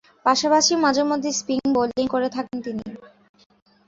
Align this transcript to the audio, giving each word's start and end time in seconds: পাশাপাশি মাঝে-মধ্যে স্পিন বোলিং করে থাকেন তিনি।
পাশাপাশি 0.25 0.73
মাঝে-মধ্যে 0.83 1.29
স্পিন 1.31 1.63
বোলিং 1.75 2.05
করে 2.07 2.27
থাকেন 2.35 2.57
তিনি। 2.61 2.83